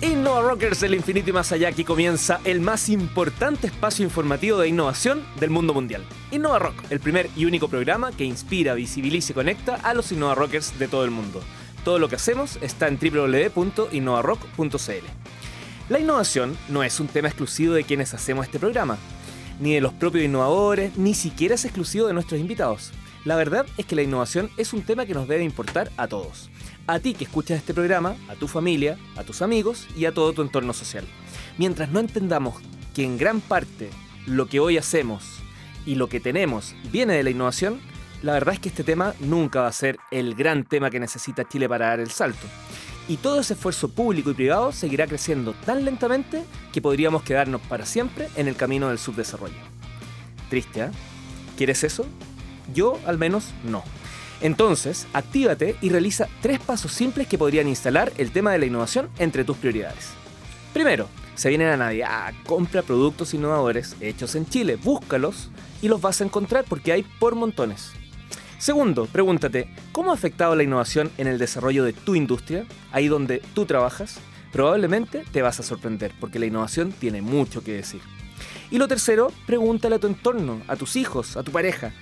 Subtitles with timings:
[0.00, 4.68] Innova Rockers del infinito y más allá, aquí comienza el más importante espacio informativo de
[4.68, 6.04] innovación del mundo mundial.
[6.30, 10.36] Innova Rock, el primer y único programa que inspira, visibiliza y conecta a los Innova
[10.36, 11.42] Rockers de todo el mundo.
[11.84, 15.06] Todo lo que hacemos está en www.innovarock.cl.
[15.88, 18.98] La innovación no es un tema exclusivo de quienes hacemos este programa,
[19.58, 22.92] ni de los propios innovadores, ni siquiera es exclusivo de nuestros invitados.
[23.24, 26.50] La verdad es que la innovación es un tema que nos debe importar a todos
[26.88, 30.32] a ti que escuchas este programa, a tu familia, a tus amigos y a todo
[30.32, 31.04] tu entorno social.
[31.58, 32.56] Mientras no entendamos
[32.94, 33.90] que en gran parte
[34.26, 35.24] lo que hoy hacemos
[35.84, 37.78] y lo que tenemos viene de la innovación,
[38.22, 41.46] la verdad es que este tema nunca va a ser el gran tema que necesita
[41.46, 42.46] Chile para dar el salto.
[43.06, 47.84] Y todo ese esfuerzo público y privado seguirá creciendo tan lentamente que podríamos quedarnos para
[47.84, 49.54] siempre en el camino del subdesarrollo.
[50.48, 50.90] Triste, ¿eh?
[51.56, 52.06] ¿Quieres eso?
[52.72, 53.82] Yo al menos no.
[54.40, 59.08] Entonces, actívate y realiza tres pasos simples que podrían instalar el tema de la innovación
[59.18, 60.10] entre tus prioridades.
[60.72, 65.50] Primero, se viene la Navidad, compra productos innovadores hechos en Chile, búscalos
[65.82, 67.92] y los vas a encontrar porque hay por montones.
[68.58, 73.40] Segundo, pregúntate, ¿cómo ha afectado la innovación en el desarrollo de tu industria, ahí donde
[73.54, 74.18] tú trabajas?
[74.52, 78.00] Probablemente te vas a sorprender porque la innovación tiene mucho que decir.
[78.70, 81.92] Y lo tercero, pregúntale a tu entorno, a tus hijos, a tu pareja.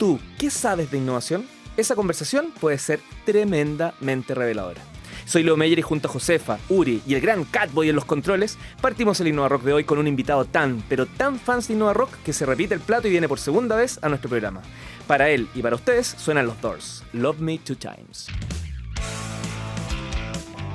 [0.00, 1.46] ¿Tú qué sabes de innovación?
[1.76, 4.80] esa conversación puede ser tremendamente reveladora.
[5.26, 8.56] Soy Leo Meyer y junto a Josefa, Uri y el gran Catboy en los controles,
[8.80, 11.92] partimos el Innova Rock de hoy con un invitado tan, pero tan fans de Innova
[11.92, 14.62] Rock que se repite el plato y viene por segunda vez a nuestro programa.
[15.06, 18.28] Para él y para ustedes suenan los Doors, Love Me Two Times.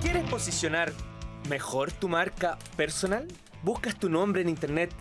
[0.03, 0.93] ¿Quieres posicionar
[1.49, 3.27] mejor tu marca personal?
[3.63, 4.93] ¿Buscas tu nombre en internet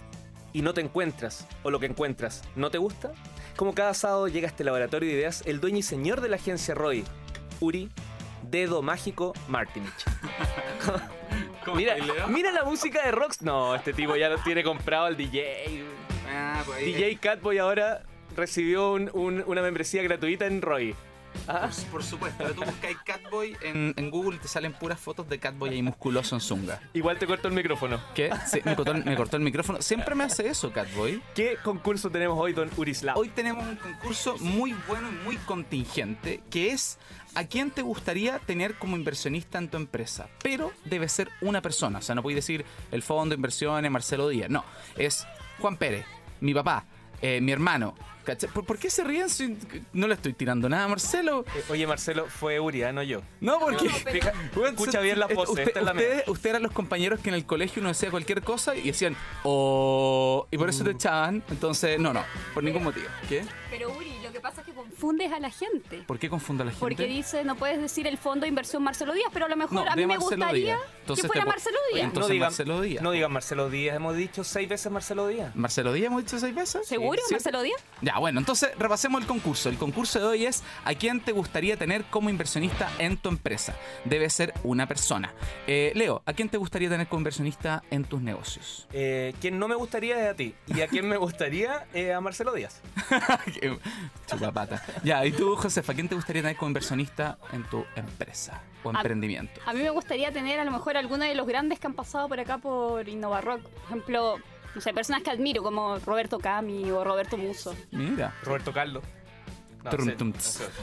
[0.55, 3.13] y no te encuentras o lo que encuentras no te gusta?
[3.57, 6.37] Como cada sábado llega a este laboratorio de ideas el dueño y señor de la
[6.37, 7.05] agencia Roy,
[7.61, 7.91] Uri
[8.43, 10.05] Dedo Mágico Martinich.
[11.75, 11.97] mira,
[12.29, 13.43] mira la música de Rox.
[13.43, 15.85] No, este tipo ya lo tiene comprado el DJ.
[16.31, 18.03] Ah, pues DJ Catboy ahora
[18.37, 20.95] recibió una membresía gratuita en Roy.
[21.49, 21.69] Ah.
[21.91, 25.71] Por, supuesto, pero tú buscas Catboy en, en, Google te salen puras fotos de Catboy
[25.71, 26.81] ahí musculoso en Zunga.
[26.93, 28.01] Igual te cortó el micrófono.
[28.15, 28.31] ¿Qué?
[28.47, 29.83] Sí, me, cortó, el micrófono.
[29.83, 31.21] Siempre me hace eso, Catboy.
[31.35, 33.19] ¿Qué concurso tenemos hoy, don Urislav?
[33.19, 36.99] Hoy tenemos un concurso muy bueno y muy contingente que es
[37.35, 40.29] ¿a quién te gustaría tener como inversionista en tu empresa?
[40.43, 41.99] Pero debe ser una persona.
[41.99, 44.51] O sea, no puedes decir el fondo de inversiones Marcelo Díaz.
[44.51, 44.65] No,
[44.97, 45.27] es
[45.59, 46.07] Juan Pérez,
[46.41, 46.85] mi papá,
[47.27, 47.95] eh, mi hermano,
[48.67, 49.57] ¿Por, qué se ríen si
[49.93, 51.45] no le estoy tirando nada a Marcelo?
[51.55, 53.21] Eh, oye, Marcelo, fue Uria, no yo.
[53.41, 53.87] No, porque.
[53.87, 55.53] Escucha bien la pose.
[55.53, 58.83] Usted, ustedes, usted eran los compañeros que en el colegio uno decía cualquier cosa y
[58.83, 60.47] decían, oh.
[60.51, 60.95] Y por eso te uh.
[60.95, 61.43] echaban.
[61.51, 62.23] Entonces, no, no,
[62.55, 63.07] por ningún motivo.
[63.29, 63.45] ¿Qué?
[63.71, 64.14] Pero Uri,
[65.05, 66.03] confundes a la gente.
[66.07, 66.81] ¿Por qué confunde a la gente?
[66.81, 69.87] Porque dice, no puedes decir el fondo de inversión Marcelo Díaz, pero a lo mejor
[69.87, 72.05] a mí me gustaría que fuera Marcelo Díaz.
[72.07, 73.03] Entonces, no digan Marcelo Díaz.
[73.03, 75.55] No digan Marcelo Díaz, hemos dicho seis veces Marcelo Díaz.
[75.55, 76.87] ¿Marcelo Díaz hemos dicho seis veces?
[76.87, 77.21] ¿Seguro?
[77.31, 77.85] ¿Marcelo Díaz?
[78.01, 79.69] Ya, bueno, entonces repasemos el concurso.
[79.69, 83.77] El concurso de hoy es ¿a quién te gustaría tener como inversionista en tu empresa?
[84.07, 85.35] Debe ser una persona.
[85.67, 88.89] Eh, Leo, ¿a quién te gustaría tener como inversionista en tus negocios?
[88.95, 90.55] Eh, quien no me gustaría es a ti.
[90.67, 91.87] ¿Y a quién me gustaría?
[92.17, 92.81] a Marcelo Díaz.
[94.27, 94.83] Chupapata.
[95.05, 98.91] Ya, ¿y tú, Josefa, a quién te gustaría tener como inversionista en tu empresa o
[98.91, 99.61] emprendimiento?
[99.67, 102.29] A mí me gustaría tener a lo mejor alguno de los grandes que han pasado
[102.29, 103.63] por acá por InnovaRock.
[103.63, 104.37] Por ejemplo,
[104.75, 107.75] no sé, personas que admiro como Roberto Cami o Roberto Muso.
[107.91, 108.35] Mira.
[108.43, 108.73] Roberto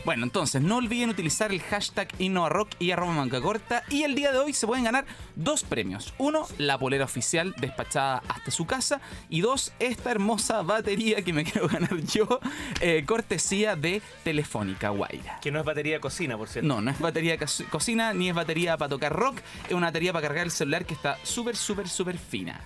[0.06, 3.84] Bueno, entonces no olviden utilizar el hashtag InnovaRock y arroba manga corta.
[3.90, 6.14] Y el día de hoy se pueden ganar dos premios.
[6.18, 9.02] Uno, la polera oficial despachada hasta su casa.
[9.30, 12.40] Y dos, esta hermosa batería que me quiero ganar yo,
[12.80, 15.40] eh, cortesía de Telefónica Guaira.
[15.42, 16.68] Que no es batería de cocina, por cierto.
[16.68, 19.40] No, no es batería de cocina ni es batería para tocar rock.
[19.68, 22.62] Es una batería para cargar el celular que está súper, súper, súper fina.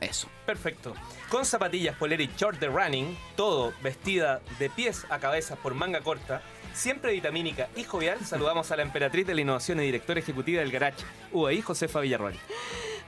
[0.00, 0.28] Eso.
[0.44, 0.94] Perfecto.
[1.30, 6.00] Con zapatillas, polera y short de running, todo vestida de pies a cabeza por manga
[6.00, 6.42] corta,
[6.74, 10.70] siempre vitamínica y jovial, saludamos a la emperatriz de la innovación y directora ejecutiva del
[10.70, 12.38] Garage, UAI, Josefa Villarroel.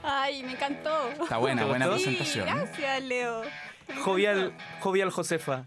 [0.03, 1.09] Ay, me encantó.
[1.09, 2.45] Está buena, buena presentación.
[2.45, 3.43] gracias, Leo.
[4.03, 5.65] Jovial, jovial Josefa.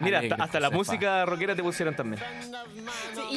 [0.00, 2.22] Mira, hasta, la música rockera te pusieron también.
[3.30, 3.36] y,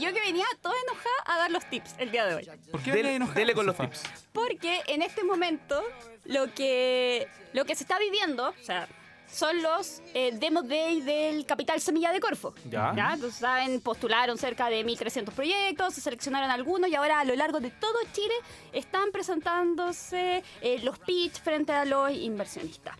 [0.00, 2.50] yo, que venía toda enojada a dar los tips el día de hoy.
[2.70, 4.02] ¿Por qué dele, dele con los tips?
[4.32, 5.82] Porque en este momento
[6.24, 8.88] lo que, lo que se está viviendo, o sea,
[9.30, 12.54] son los eh, Demo Day del Capital Semilla de Corfo.
[12.68, 12.90] Ya.
[12.90, 17.60] Entonces, saben, postularon cerca de 1.300 proyectos, se seleccionaron algunos y ahora a lo largo
[17.60, 18.34] de todo Chile
[18.72, 22.96] están presentándose eh, los pitch frente a los inversionistas.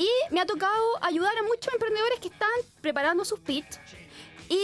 [0.00, 2.48] Y me ha tocado ayudar a muchos emprendedores que están
[2.80, 3.78] preparando sus pitch.
[4.48, 4.58] Y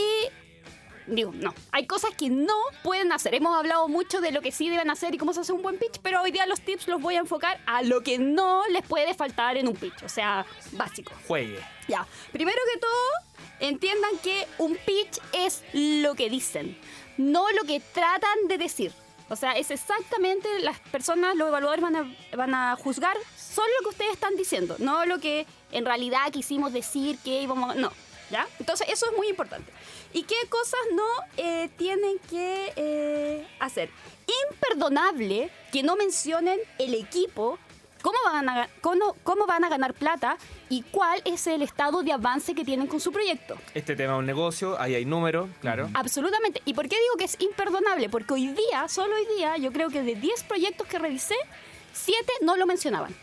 [1.06, 1.55] digo, no.
[1.73, 3.35] Hay cosas que no pueden hacer.
[3.35, 5.79] Hemos hablado mucho de lo que sí deben hacer y cómo se hace un buen
[5.79, 8.83] pitch, pero hoy día los tips los voy a enfocar a lo que no les
[8.87, 11.12] puede faltar en un pitch, o sea, básico.
[11.29, 11.61] Juegue.
[11.87, 16.79] Ya, primero que todo, entiendan que un pitch es lo que dicen,
[17.19, 18.93] no lo que tratan de decir.
[19.28, 21.82] O sea, es exactamente las personas, los evaluadores
[22.37, 26.73] van a, juzgar solo lo que ustedes están diciendo, no lo que en realidad quisimos
[26.73, 27.75] decir que íbamos.
[27.75, 27.90] No,
[28.31, 28.46] ¿ya?
[28.61, 29.73] Entonces, eso es muy importante.
[30.12, 31.06] ¿Y qué cosas no
[31.37, 33.90] eh, tienen que eh, hacer?
[34.50, 37.58] Imperdonable que no mencionen el equipo,
[38.02, 40.37] cómo van, a, cómo, cómo van a ganar plata
[40.69, 43.56] y cuál es el estado de avance que tienen con su proyecto.
[43.75, 45.88] Este tema es un negocio, ahí hay números, claro.
[45.94, 46.62] Absolutamente.
[46.64, 48.08] ¿Y por qué digo que es imperdonable?
[48.08, 51.37] Porque hoy día, solo hoy día, yo creo que de 10 proyectos que revisé,
[51.93, 53.14] 7 no lo mencionaban.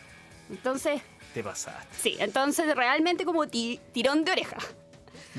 [0.49, 1.01] Entonces,
[1.33, 1.87] Te pasaste.
[1.99, 4.57] sí, entonces realmente como ti- tirón de oreja.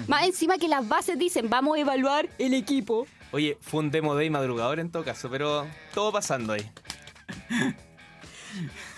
[0.09, 3.07] Más encima que las bases dicen, vamos a evaluar el equipo.
[3.31, 6.69] Oye, fue un demo day madrugador en todo caso, pero todo pasando ahí.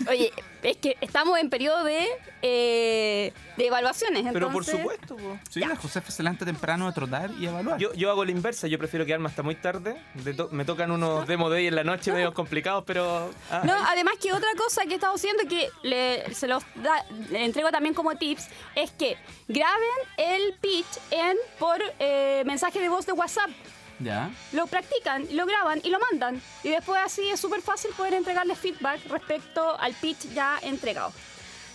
[0.09, 0.31] Oye,
[0.63, 2.05] es que estamos en periodo de,
[2.41, 4.25] eh, de evaluaciones.
[4.33, 5.39] Pero por supuesto, po.
[5.49, 5.69] Sí, Ya.
[5.69, 7.79] la Josefa se levanta temprano a trotar y a evaluar.
[7.79, 10.01] Yo, yo hago la inversa, yo prefiero quedarme hasta muy tarde.
[10.13, 13.31] De to- me tocan unos demo day en la noche medio complicados, pero.
[13.51, 16.63] ah, No, además que otra cosa que he estado haciendo y que le, se los
[16.75, 19.17] da- le entrego también como tips es que
[19.47, 23.49] graben el pitch en por eh, mensaje de voz de WhatsApp.
[24.51, 26.41] Lo practican, lo graban y lo mandan.
[26.63, 31.11] Y después así es súper fácil poder entregarles feedback respecto al pitch ya entregado.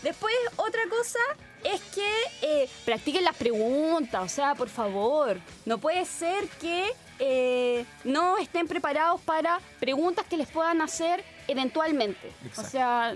[0.03, 1.21] Después, otra cosa
[1.63, 2.11] es que
[2.43, 5.39] eh, practiquen las preguntas, o sea, por favor.
[5.65, 12.33] No puede ser que eh, no estén preparados para preguntas que les puedan hacer eventualmente.
[12.57, 13.15] O sea,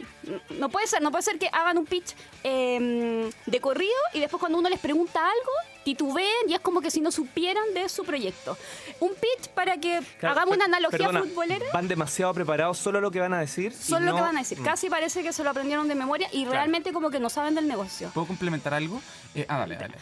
[0.51, 2.15] no puede ser, no puede ser que hagan un pitch
[2.45, 5.53] eh, de corrido y después cuando uno les pregunta algo,
[5.85, 8.57] titubeen y es como que si no supieran de su proyecto.
[9.01, 11.67] Un pitch para que claro, hagamos una analogía perdona, futbolera.
[11.73, 13.73] Van demasiado preparados solo lo que van a decir.
[13.73, 14.61] Solo lo que van a decir.
[14.61, 14.65] Mm.
[14.65, 17.69] Casi parece que se lo aprendieron de memoria y realmente como que no saben del
[17.69, 18.11] negocio.
[18.13, 19.01] ¿Puedo complementar algo?
[19.35, 19.95] Eh, ah, dale, dale.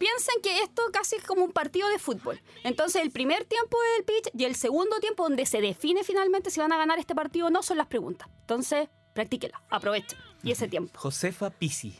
[0.00, 2.40] Piensen que esto casi es como un partido de fútbol.
[2.64, 6.58] Entonces el primer tiempo del pitch y el segundo tiempo donde se define finalmente si
[6.58, 8.26] van a ganar este partido o no son las preguntas.
[8.40, 10.18] Entonces, practíquela, aprovechen.
[10.42, 10.98] Y ese tiempo.
[10.98, 11.98] Josefa Pisi.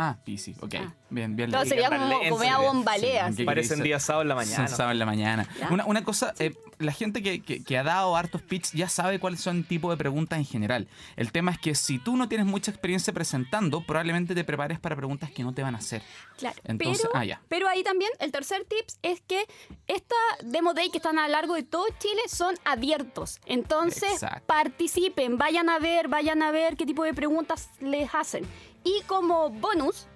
[0.00, 0.74] Ah, Pisi, ok.
[0.78, 0.92] Ah.
[1.10, 1.48] Bien, bien.
[1.48, 2.68] Entonces diga sería como, Valencia, bien.
[2.68, 3.10] bombalea.
[3.10, 3.36] Sí, así.
[3.38, 3.84] ¿qué Parecen queréis?
[3.84, 4.68] día sábado en la mañana.
[4.68, 5.48] sábado en la mañana.
[5.70, 9.18] Una, una cosa, eh, la gente que, que- que ha dado hartos pitch ya sabe
[9.18, 10.86] cuáles son el tipo de preguntas en general.
[11.16, 14.94] El tema es que si tú no tienes mucha experiencia presentando, probablemente te prepares para
[14.94, 16.02] preguntas que no te van a hacer.
[16.36, 17.40] Claro, Entonces, pero, ah, ya.
[17.48, 19.46] pero ahí también el tercer tips es que
[19.88, 20.14] esta
[20.44, 23.40] demo day que están a lo largo de todo Chile son abiertos.
[23.46, 24.44] Entonces Exacto.
[24.46, 28.44] participen, vayan a ver, vayan a ver qué tipo de preguntas les hacen.
[28.84, 30.06] Y como bonus,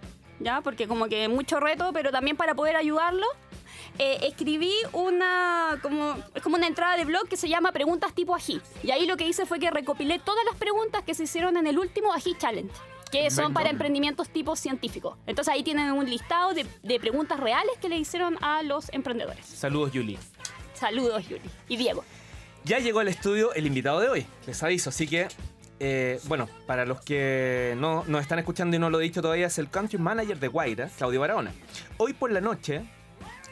[0.40, 3.26] ya, porque como que mucho reto, pero también para poder ayudarlo.
[3.98, 8.34] eh, escribí una como, es como una entrada de blog que se llama Preguntas tipo
[8.34, 8.60] Ají.
[8.82, 11.66] Y ahí lo que hice fue que recopilé todas las preguntas que se hicieron en
[11.66, 12.72] el último Ají Challenge,
[13.10, 15.16] que son para emprendimientos tipo científicos.
[15.26, 19.44] Entonces ahí tienen un listado de, de preguntas reales que le hicieron a los emprendedores.
[19.46, 20.18] Saludos, Yuli.
[20.74, 21.50] Saludos, Yuri.
[21.68, 22.04] Y Diego.
[22.64, 25.28] Ya llegó al estudio el invitado de hoy, les aviso, así que,
[25.84, 29.49] eh, bueno, para los que no nos están escuchando y no lo he dicho todavía,
[29.49, 31.50] es el country manager de Guaira, Claudio Barahona.
[31.96, 32.82] Hoy por la noche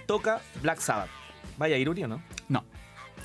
[0.06, 1.10] toca Black Sabbath.
[1.58, 2.22] ¿Vaya a ir, Uri, o no?
[2.48, 2.64] No,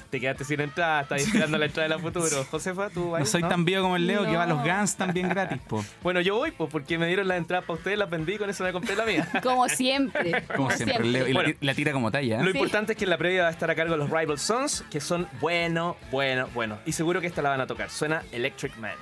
[0.09, 2.45] Te quedaste sin entrada, estás esperando la entrada de la futuro.
[2.49, 3.19] Josefa, ¿tú vas?
[3.21, 4.63] no soy tan vivo como el Leo que va a los.
[4.63, 5.83] Guns también gratis, po.
[6.03, 8.63] Bueno, yo voy, pues, porque me dieron las entradas para ustedes, las vendí, con eso
[8.63, 9.27] me compré la mía.
[9.43, 10.43] Como siempre.
[10.55, 11.27] Como siempre, Leo.
[11.27, 11.53] Y la- Bueno.
[11.61, 12.39] la, tira como talla.
[12.39, 12.43] ¿eh?
[12.43, 12.57] Lo Sí.
[12.57, 14.83] importante es que en la previa va a estar a cargo de los Rival Sons,
[14.89, 16.77] que son bueno, bueno, bueno.
[16.85, 17.89] Y seguro que esta la van a tocar.
[17.89, 18.93] Suena Electric Man.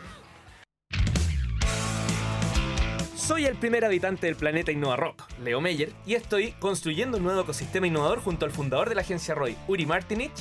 [3.16, 7.42] Soy el primer habitante del planeta Innova Rock, Leo Meyer, y estoy construyendo un nuevo
[7.42, 10.34] ecosistema innovador junto al fundador de la agencia Roy, Uri Martinich,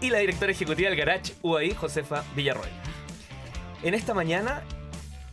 [0.00, 2.68] y la directora ejecutiva del Garage UAI, Josefa Villarroy.
[3.82, 4.62] En esta mañana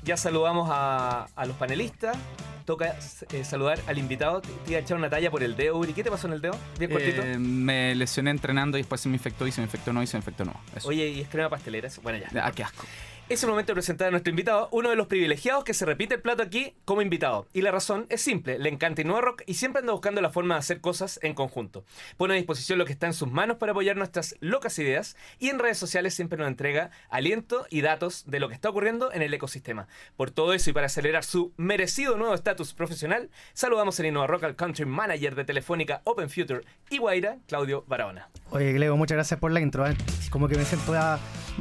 [0.03, 2.17] ya saludamos a, a los panelistas.
[2.65, 2.95] Toca
[3.33, 4.39] eh, saludar al invitado.
[4.41, 5.93] Te te iba a echar una talla por el dedo, Uri.
[5.93, 6.55] ¿Qué te pasó en el dedo?
[6.77, 7.21] Bien cortito.
[7.23, 10.07] Eh, me lesioné entrenando y después se me infectó y se me infectó no y
[10.07, 10.53] se me infectó no.
[10.75, 10.87] Eso.
[10.87, 11.87] Oye, y es crema pastelera.
[11.87, 12.01] eso?
[12.01, 12.45] Bueno, ya.
[12.45, 12.85] Ah, qué asco.
[13.31, 16.15] Es el momento de presentar a nuestro invitado, uno de los privilegiados que se repite
[16.15, 17.47] el plato aquí como invitado.
[17.53, 20.55] Y la razón es simple, le encanta Innova Rock y siempre anda buscando la forma
[20.55, 21.85] de hacer cosas en conjunto.
[22.17, 25.47] Pone a disposición lo que está en sus manos para apoyar nuestras locas ideas y
[25.47, 29.21] en redes sociales siempre nos entrega aliento y datos de lo que está ocurriendo en
[29.21, 29.87] el ecosistema.
[30.17, 34.43] Por todo eso y para acelerar su merecido nuevo estatus profesional, saludamos en Innova Rock
[34.43, 38.29] al Country Manager de Telefónica Open Future y Guaira, Claudio Barahona.
[38.49, 39.87] Oye, Leo, muchas gracias por la intro.
[39.87, 39.95] ¿eh?
[40.29, 40.91] Como que me siento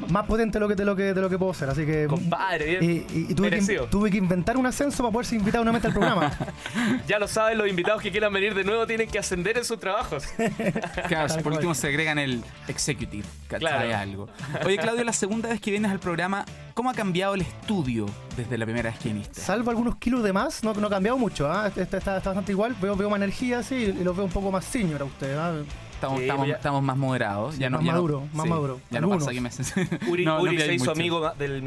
[0.08, 2.06] más potente de lo que, de lo que, de lo que puedo Así que.
[2.06, 3.06] Compadre, bien.
[3.12, 3.86] Y, y- y tuve, que, merecido.
[3.86, 6.32] tuve que inventar un ascenso para poder ser invitado nuevamente al programa.
[7.06, 9.78] Ya lo saben, los invitados que quieran venir de nuevo tienen que ascender en sus
[9.80, 10.24] trabajos.
[11.08, 13.60] Claro, por último se agregan el executive, ¿cachai?
[13.60, 13.96] Claro.
[13.96, 14.28] Algo.
[14.64, 18.56] Oye, Claudio, la segunda vez que vienes al programa, ¿cómo ha cambiado el estudio desde
[18.58, 19.40] la primera vez que viniste?
[19.40, 21.50] Salvo algunos kilos de más, no, no ha cambiado mucho.
[21.50, 21.66] ¿ah?
[21.68, 22.76] Está, está- está bastante igual.
[22.80, 25.36] Veo, veo más energía, sí, y los veo un poco más senior a ustedes.
[25.38, 25.52] ¿ah?
[26.00, 27.58] Estamos, Sí, estamos, ya- estamos más moderados.
[27.58, 28.80] ya no, más ya no- maduro, más maduro.
[28.90, 29.50] Ya no pasa que me...
[30.10, 30.92] Uri, no, Uri se hizo mucho.
[30.92, 31.62] amigo del,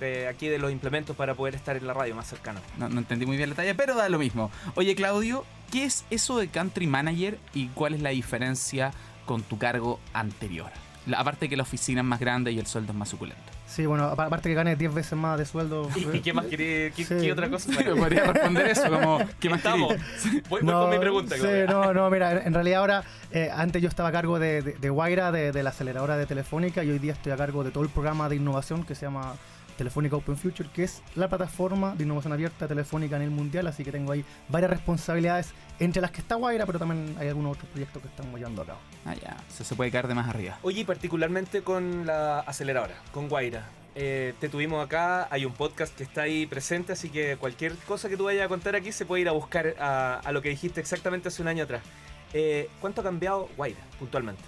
[0.00, 2.60] de aquí de los implementos para poder estar en la radio más cercano.
[2.78, 4.50] No, no entendí muy bien la talla, pero da lo mismo.
[4.74, 8.92] Oye, Claudio, ¿qué es eso de country manager y cuál es la diferencia
[9.26, 10.70] con tu cargo anterior?
[11.06, 13.42] La- aparte que la oficina es más grande y el sueldo es más suculento.
[13.74, 15.88] Sí, bueno, apa- aparte que gane 10 veces más de sueldo.
[16.12, 16.90] ¿Y qué más quería?
[16.90, 17.14] ¿Qué, Sí.
[17.20, 17.70] qué otra cosa?
[17.96, 19.94] Podría responder eso como, ¿qué más Estamos.
[20.50, 21.36] Voy, voy con mi pregunta.
[21.36, 24.60] sí, no, no, mira, en en realidad ahora, eh, antes yo estaba a cargo de,
[24.60, 27.64] de, de Guaira, de, de la aceleradora de Telefónica, y hoy día estoy a cargo
[27.64, 29.34] de todo el programa de innovación que se llama
[29.82, 33.82] Telefónica Open Future, que es la plataforma de innovación abierta telefónica en el mundial, así
[33.82, 37.68] que tengo ahí varias responsabilidades, entre las que está Guaira, pero también hay algunos otros
[37.68, 38.78] proyectos que estamos llevando a cabo.
[39.04, 40.56] Ah, ya, se, se puede caer de más arriba.
[40.62, 43.68] Oye, y particularmente con la aceleradora, con Guaira.
[43.96, 48.08] Eh, te tuvimos acá, hay un podcast que está ahí presente, así que cualquier cosa
[48.08, 50.48] que tú vayas a contar aquí se puede ir a buscar a, a lo que
[50.50, 51.82] dijiste exactamente hace un año atrás.
[52.32, 54.42] Eh, ¿Cuánto ha cambiado Guaira puntualmente?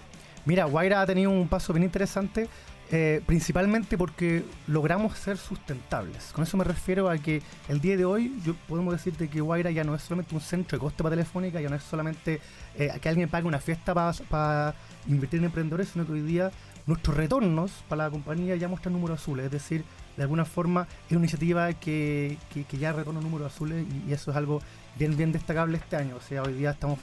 [0.47, 2.49] Mira, Guaira ha tenido un paso bien interesante,
[2.91, 6.33] eh, principalmente porque logramos ser sustentables.
[6.33, 9.71] Con eso me refiero a que el día de hoy yo podemos decirte que Guaira
[9.71, 12.41] ya no es solamente un centro de coste para Telefónica, ya no es solamente
[12.77, 13.95] eh, que alguien pague una fiesta
[14.29, 14.75] para
[15.09, 16.51] invertir en emprendedores, sino que hoy día
[16.87, 19.85] nuestros retornos para la compañía ya muestran números azules, es decir,
[20.17, 24.31] de alguna forma es una iniciativa que, que- que ya retorna números azules y, eso
[24.31, 24.61] es algo
[24.99, 26.17] bien, bien destacable este año.
[26.17, 26.99] O sea, hoy día estamos,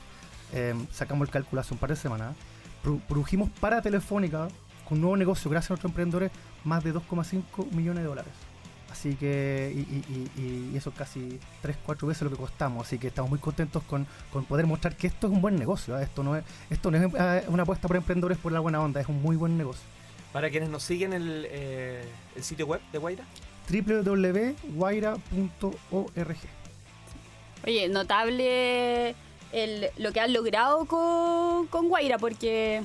[0.53, 2.35] eh, sacamos el cálculo hace un par de semanas,
[2.83, 4.47] Pro- produjimos para Telefónica,
[4.91, 6.29] un nuevo negocio, gracias a nuestros emprendedores,
[6.63, 8.31] más de 2,5 millones de dólares.
[8.91, 12.85] Así que, y, y- y- y eso casi 3, 4 veces lo que costamos.
[12.85, 15.97] Así que estamos muy contentos con, con poder mostrar que esto es un buen negocio.
[15.97, 16.03] ¿eh?
[16.03, 18.99] Esto no es, esto no es eh, una apuesta por emprendedores por la buena onda,
[18.99, 19.83] es un muy buen negocio.
[20.33, 22.03] Para quienes nos siguen el, eh,
[22.35, 23.23] el sitio web de Guaira.
[23.71, 26.37] www.guaira.org
[27.65, 29.15] Oye, notable
[29.53, 32.83] el- lo que han logrado con, con Guaira, porque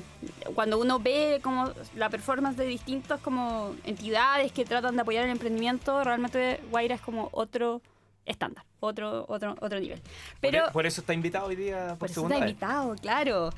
[0.55, 5.31] cuando uno ve como la performance de distintas como entidades que tratan de apoyar el
[5.31, 7.81] emprendimiento, realmente Guaira es como otro
[8.25, 10.01] estándar, otro, otro, otro nivel.
[10.41, 12.49] Pero por, e- por eso está invitado hoy día por, por eso está vez.
[12.49, 13.49] invitado, claro.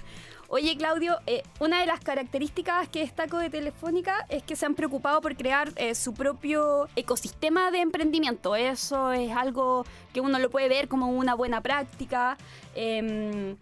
[0.51, 4.73] Oye, Claudio, eh, una de las características que destaco de Telefónica es que se han
[4.73, 8.55] preocupado por crear eh, su propio ecosistema de emprendimiento.
[8.55, 12.35] Eso es algo que uno lo puede ver como una buena práctica.
[12.73, 13.57] Em,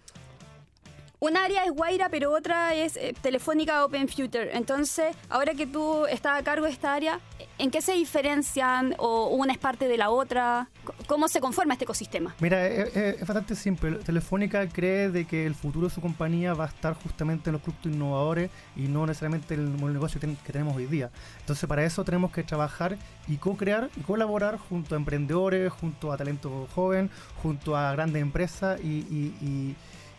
[1.20, 4.56] un área es Guaira, pero otra es eh, Telefónica Open Future.
[4.56, 7.20] Entonces, ahora que tú estás a cargo de esta área,
[7.58, 10.70] ¿en qué se diferencian o una es parte de la otra?
[11.08, 12.36] ¿Cómo se conforma este ecosistema?
[12.40, 13.98] Mira, es, es- es bastante simple.
[13.98, 17.62] Telefónica cree de que el futuro de su compañía va a estar justamente en los
[17.64, 21.10] productos innovadores y no necesariamente en el de negocio que que tenemos hoy día.
[21.40, 22.96] Entonces, para eso tenemos que trabajar
[23.28, 27.10] y co-crear y colaborar junto a emprendedores, junto a talento joven,
[27.42, 29.76] junto a grandes empresas y, y- y-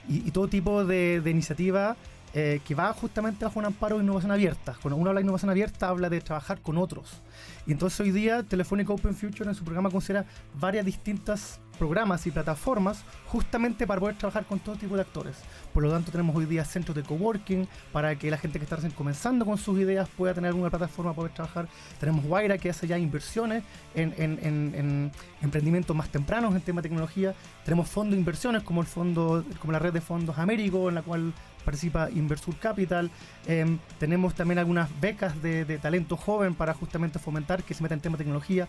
[0.09, 1.97] y- todo tipo de, de iniciativa
[2.35, 4.77] eh, que va justamente bajo un amparo de innovación abierta.
[4.83, 7.23] Cuando uno habla de innovación abierta, habla de trabajar con otros.
[7.67, 10.27] Y entonces hoy día Telefónica Open Future en su programa considera
[10.61, 15.37] varias distintas programas y plataformas justamente para poder trabajar con todo tipo de actores.
[15.73, 18.77] Por lo tanto, tenemos hoy día centros de coworking para que la gente que está
[18.95, 21.69] comenzando con sus ideas pueda tener alguna plataforma para poder trabajar.
[22.01, 23.63] Tenemos Guaira que hace ya inversiones
[23.95, 27.35] en- en emprendimientos más tempranos en tema de tecnología.
[27.65, 31.03] Tenemos fondos de inversiones como el fondo, como la red de fondos Américo, en la
[31.03, 31.33] cual
[31.73, 33.11] participa Inversur Capital.
[33.47, 37.95] Em, tenemos también algunas becas de, de talento joven para justamente fomentar que se meta
[37.95, 38.67] en tema de tecnología.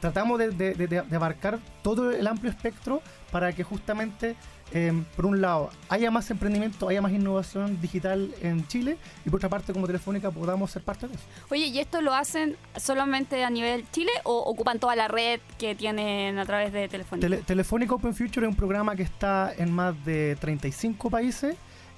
[0.00, 4.34] Tratamos de, de- de- abarcar todo el amplio espectro para que justamente,
[4.72, 9.38] em, por un lado, haya más emprendimiento, haya más innovación digital en Chile y por
[9.38, 11.22] otra parte, como Telefónica, podamos ser parte de eso.
[11.50, 15.74] Oye, ¿y esto lo hacen solamente a nivel Chile o ocupan toda la red que
[15.76, 17.26] tienen a través de Telefónica?
[17.28, 21.54] Tele- Telefónica Open Future es un programa que está en más de 35 países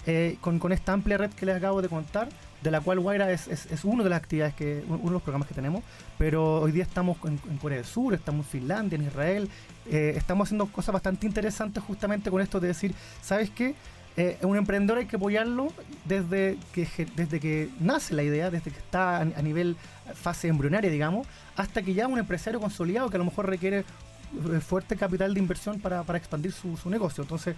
[0.07, 2.29] eh, con, esta amplia red que les acabo de contar,
[2.63, 5.49] de la cual Guaira es, es, una de las actividades, que uno de los programas
[5.49, 5.83] que tenemos,
[6.19, 9.49] pero hoy día estamos en, Corea del Sur, estamos en Finlandia, en Israel,
[9.91, 13.75] eh, estamos haciendo cosas bastante interesantes justamente con esto de decir, ¿sabes qué?
[14.17, 15.73] Eh, un emprendedor hay que apoyarlo
[16.05, 19.77] desde que, desde que nace la idea, desde que está a, nivel
[20.15, 23.85] fase embrionaria, digamos, hasta que ya un empresario consolidado que a lo mejor requiere
[24.67, 27.23] fuerte capital de inversión para, expandir su, negocio.
[27.23, 27.57] Entonces,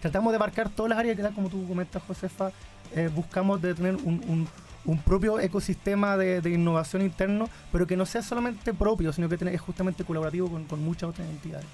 [0.00, 2.50] tratamos de abarcar todas las áreas que, tal como tú comentas, Josefa,
[2.94, 4.48] eh, buscamos tener un, un-
[4.86, 9.36] un propio ecosistema de, de innovación interno, pero que no sea solamente propio, sino que
[9.52, 11.66] es justamente colaborativo con, con muchas otras entidades.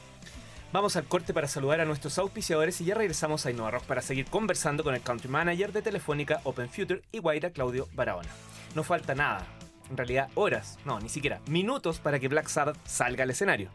[0.72, 4.02] Vamos al corte para saludar a nuestros auspiciadores y ya regresamos a Innova Rock para
[4.02, 8.28] seguir conversando con el Country Manager de Telefónica Open Future y Guaira Claudio Barahona.
[8.74, 9.46] No falta nada,
[9.88, 13.70] en realidad horas, no, ni siquiera, minutos para que Black Sabbath salga al escenario.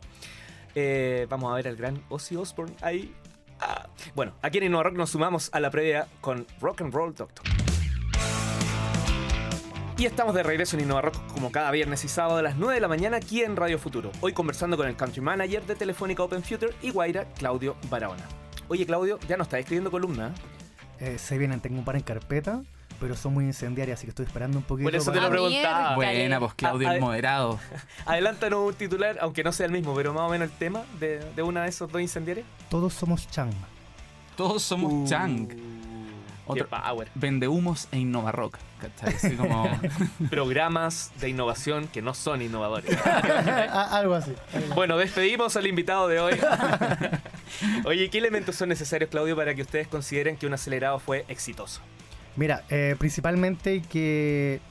[0.76, 3.14] Eh, vamos a ver al gran Ozzy Osbourne ahí.
[4.16, 7.46] Bueno, aquí en Innova Rock nos sumamos a la previa con Rock and Roll Doctor.
[9.98, 12.74] Y estamos de regreso en Innova Rock como cada viernes y sábado a las 9
[12.74, 14.12] de la mañana aquí en Radio Futuro.
[14.22, 18.24] Hoy conversando con el Country Manager de Telefónica Open Future y Guaira, Claudio Barahona.
[18.68, 20.30] Oye Claudio, ya no está escribiendo columna.
[21.00, 21.14] ¿eh?
[21.14, 22.64] Eh, se vienen, tengo un par en carpeta,
[23.02, 24.86] pero son muy incendiarias, así que estoy esperando un poquito.
[24.88, 25.96] Por eso te para- lo preguntaba.
[25.96, 27.60] Buena, pues Claudio Ah, el moderado.
[28.06, 31.20] Adelántanos un titular, aunque no sea el mismo, pero más o menos el tema de,
[31.36, 32.46] de una de esos dos incendiarios.
[32.70, 33.52] Todos somos Chang.
[34.38, 35.48] Todos somos Chang.
[36.54, 37.08] Qué Otro- power.
[37.16, 38.58] Vende humos e Innova Rock.
[38.80, 39.16] ¿cachai?
[39.16, 39.70] Así como.
[40.30, 42.98] Programas de innovación que no son innovadores.
[43.72, 44.34] Algo así.
[44.76, 46.34] Bueno, despedimos al invitado de hoy.
[47.86, 51.80] Oye, ¿qué elementos son necesarios, Claudio, para que ustedes consideren que un acelerado fue exitoso?
[52.36, 54.62] Mira, eh, principalmente que,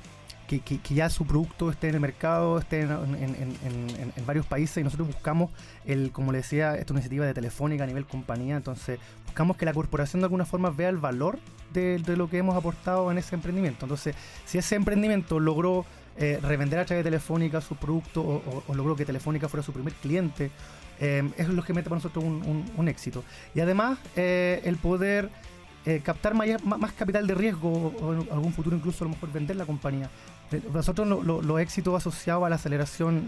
[0.59, 5.51] que, ya su producto esté en el mercado, esté en, varios países y nosotros buscamos,
[5.85, 9.73] el, como le decía, esta iniciativa de Telefónica a nivel compañía, entonces buscamos que la
[9.73, 11.39] corporación de alguna forma vea el valor
[11.73, 13.85] de, lo que hemos aportado en ese emprendimiento.
[13.85, 15.85] Entonces, si ese emprendimiento logró
[16.17, 19.93] eh, revender a través de Telefónica su producto o, logró que Telefónica fuera su primer
[19.95, 20.51] cliente,
[20.99, 23.23] eh, eso es lo que mete para nosotros un, éxito.
[23.55, 25.31] Y además, eh, el poder
[25.97, 29.57] eh, captar más, capital de riesgo o, en algún futuro incluso a lo mejor vender
[29.57, 30.09] la compañía.
[30.73, 33.27] Nosotros lo- lo- los éxitos asociados a la aceleración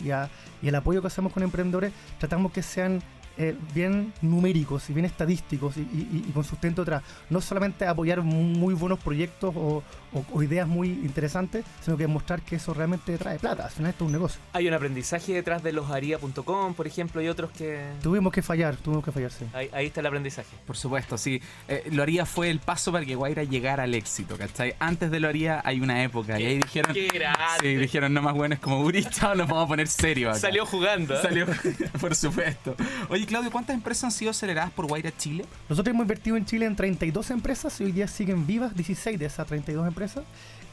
[0.63, 3.01] y el apoyo que hacemos con emprendedores tratamos que sean
[3.39, 7.03] eh, bien numéricos y bien estadísticos y, y- y con sustento atrás.
[7.31, 12.43] No solamente apoyar muy buenos proyectos o, o- o ideas muy interesantes, sino que mostrar
[12.43, 13.65] que eso realmente trae plata.
[13.67, 14.41] Al final esto es un negocio.
[14.53, 17.83] Hay un aprendizaje detrás de losaria.com, por ejemplo, y otros que...
[18.03, 19.45] Tuvimos que fallar, tuvimos que fallar, sí.
[19.53, 20.49] Ahí, ahí está el aprendizaje.
[20.67, 21.41] Por supuesto, sí.
[21.69, 24.75] Eh, lo haría fue el paso para que Guaira llegara al éxito, ¿cachai?
[24.79, 26.93] Antes de lo haría hay una época y ahí dijeron.
[26.93, 27.39] ¡Qué grande!
[27.61, 30.39] Sí, dijeron no más bueno es como Burista o nos vamos a poner serio acá.
[30.39, 31.15] Salió jugando.
[31.15, 31.23] ¿eh?
[31.23, 31.47] Salió,
[32.01, 32.77] por supuesto.
[33.09, 35.45] Oye, Claudio, ¿cuántas empresas han sido aceleradas por Guaira Chile?
[35.69, 39.27] Nosotros hemos invertido en Chile en 32 empresas y hoy día siguen vivas 16 de
[39.27, 40.25] esas 32 empresas.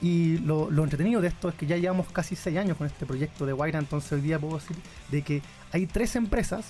[0.02, 3.06] Y lo, lo entretenido de esto es que ya llevamos casi 6 años con este
[3.06, 4.78] proyecto de Guaira, entonces hoy día puedo decir
[5.12, 5.42] de que
[5.74, 6.66] hay tres empresas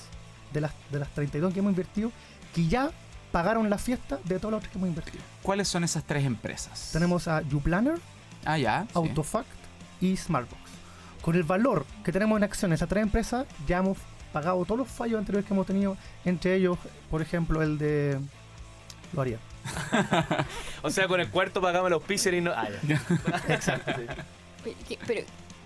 [0.54, 2.12] de las, de las 32 que hemos invertido
[2.56, 2.90] que ya
[3.32, 5.24] pagaron la fiesta de todas las otras que hemos invertido.
[5.44, 6.90] ¿Cuáles son esas tres empresas?
[6.92, 8.00] Tenemos a YouPlanner,
[8.46, 8.84] Ah, ya.
[8.86, 8.90] sí.
[8.96, 9.48] Autofact
[10.02, 10.60] y Smartbox.
[11.22, 13.98] Con el valor que tenemos en acciones esas tres empresas, ya hemos
[14.34, 16.78] pagado todos los fallos anteriores que hemos tenido, entre ellos,
[17.10, 18.20] por ejemplo, el de...
[19.14, 19.38] Lo haría.
[20.82, 22.52] O sea, con el cuarto pagamos el auspicio y no...
[22.56, 23.02] Ah, ya.
[23.54, 23.92] Exacto.
[24.64, 25.22] Pero, que- pero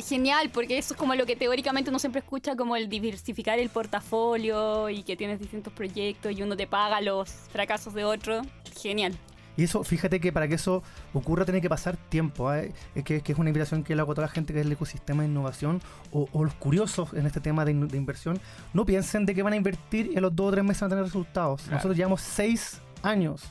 [0.08, 3.69] genial, porque eso es como lo que teóricamente uno siempre escucha, como el diversificar el
[3.69, 8.41] portafolio y que tienes distintos proyectos y uno te paga los fracasos de otro.
[8.82, 9.13] Genial.
[9.56, 10.82] Y eso, fíjate que para que eso
[11.13, 12.52] ocurra tiene que pasar tiempo.
[12.54, 12.74] ¿eh?
[12.96, 14.66] Es que, que es una invitación que le hago a toda la gente que es
[14.66, 18.39] el ecosistema de innovación o, o los curiosos en este tema de, in- de inversión.
[18.74, 20.88] No piensen de que van a invertir y a los dos o tres meses van
[20.88, 21.62] a tener resultados.
[21.62, 21.76] Claro.
[21.76, 23.44] Nosotros llevamos seis años,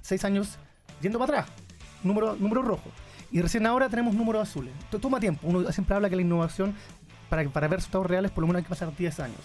[0.00, 0.58] seis años
[1.02, 1.56] yendo para atrás,
[2.02, 2.90] número, número rojo.
[3.32, 4.72] Y recién ahora tenemos números azules.
[5.00, 5.46] Toma tiempo.
[5.46, 6.74] Uno siempre habla que la innovación,
[7.30, 9.38] para, para ver resultados reales, por lo menos hay que pasar 10 años.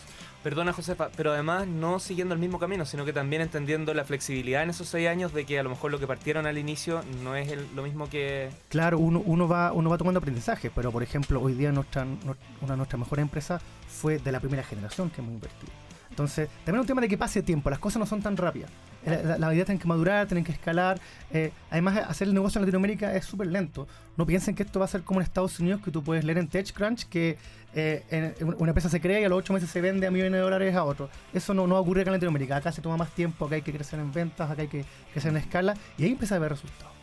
[0.44, 4.62] Perdona, Josefa, pero además no siguiendo el mismo camino, sino que también entendiendo la flexibilidad
[4.62, 7.36] en esos seis años de que a lo mejor lo que partieron al inicio no
[7.36, 8.50] es el- lo mismo que...
[8.70, 12.36] Claro, uno, uno, va, uno va tomando aprendizaje, pero por ejemplo, hoy día nuestra, nu-
[12.62, 15.72] una de nuestras mejores empresas fue de la primera generación que hemos invertido.
[16.16, 18.72] Entonces, también es un tema de que pase tiempo, las cosas no son tan rápidas.
[19.06, 20.98] La, la, la idea tienen que madurar, tienen que escalar.
[21.30, 23.86] eh, además, hacer el negocio en Latinoamérica es súper lento.
[24.16, 26.38] No piensen que esto va a ser como en Estados Unidos, que tú puedes leer
[26.38, 27.38] en TechCrunch que
[27.76, 30.32] eh, en- una empresa se crea y a los ocho meses se vende a millones
[30.32, 31.10] de dólares a otro.
[31.34, 32.56] Eso no, no ocurrir acá en Latinoamérica.
[32.56, 35.32] Acá se toma más tiempo, acá hay que crecer en ventas, acá hay que crecer
[35.32, 36.95] en escala y ahí empieza a ver resultados.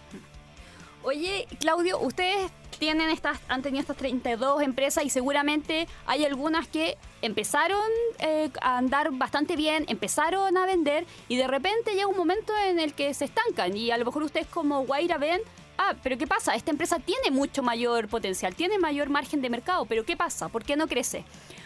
[1.05, 6.97] Oye, Claudio, ustedes tienen estas, han tenido estas 32 empresas y seguramente hay algunas que
[7.23, 7.81] empezaron
[8.21, 12.79] eh, a andar bastante bien, empezaron a vender y de repente llega un momento en
[12.79, 15.41] el que se estancan y a lo mejor ustedes como Guaira ven,
[15.79, 16.55] ah, pero ¿qué pasa?
[16.55, 20.49] Esta empresa tiene mucho mayor potencial, tiene mayor margen de mercado, pero ¿qué pasa?
[20.49, 21.25] ¿Por qué no crece?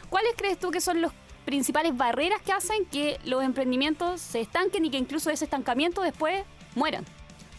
[0.08, 1.12] ¿Cuáles crees tú que son las
[1.44, 6.42] principales barreras que hacen que los emprendimientos se estanquen y que incluso ese estancamiento después
[6.74, 7.04] mueran?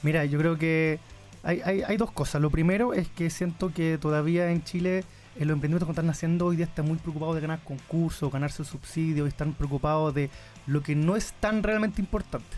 [0.03, 0.99] Mira, yo creo que
[1.43, 2.41] hay, hay, hay dos cosas.
[2.41, 4.99] Lo primero es que siento que todavía en Chile
[5.35, 8.63] eh, los emprendimientos que están naciendo hoy día están muy preocupados de ganar concursos, ganarse
[8.65, 10.29] subsidios, y están preocupados de
[10.65, 12.57] lo que no es tan realmente importante.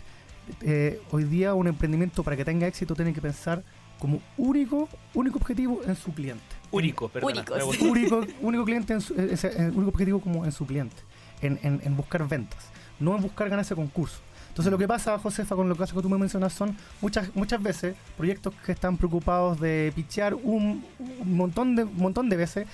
[0.62, 3.62] Eh, hoy día un emprendimiento para que tenga éxito tiene que pensar
[4.00, 6.42] como único, único objetivo en su cliente.
[6.70, 7.32] Único, perdón.
[7.32, 7.84] Único, sí.
[7.86, 10.96] único, único cliente en su, ese, eh, único objetivo como en su cliente,
[11.42, 12.64] en, en- en buscar ventas,
[12.98, 14.20] no en buscar ganar ese concurso.
[14.50, 17.96] Entonces lo que pasa, Josefa, con lo que tú me mencionas son muchas muchas veces
[18.16, 20.84] proyectos que están preocupados de pichear un,
[21.24, 22.66] montón de montón de veces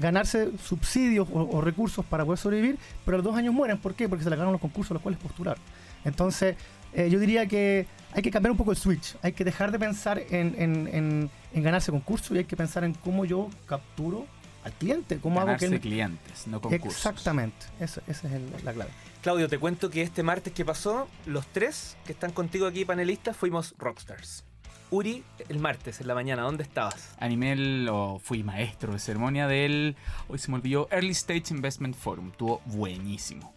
[0.00, 3.78] ganarse subsidios o, recursos para poder sobrevivir, pero a los dos años mueren.
[3.78, 4.08] ¿Por qué?
[4.08, 5.58] Porque se le ganan los concursos a los cuales postular.
[6.04, 6.56] Entonces,
[6.92, 9.16] eh, yo diría que hay que cambiar un poco el switch.
[9.22, 12.84] Hay que dejar de pensar en, en- en- en ganarse concursos y hay que pensar
[12.84, 14.26] en cómo yo capturo
[14.66, 16.92] al cliente, cómo hago que clientes, no concursos.
[16.96, 18.90] Exactamente, esa, esa es el- la clave.
[19.22, 23.36] Claudio, te cuento que este martes que pasó, los tres que están contigo aquí panelistas
[23.36, 24.44] fuimos rockstars.
[24.90, 27.14] Uri, el martes en la mañana, ¿dónde estabas?
[27.18, 29.96] Animé el, o fui maestro de ceremonia del,
[30.28, 32.28] hoy se me olvidó, Early Stage Investment Forum.
[32.30, 33.52] Estuvo buenísimo.